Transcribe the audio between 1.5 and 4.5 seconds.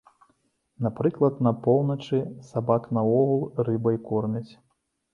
поўначы сабак наогул рыбай кормяць.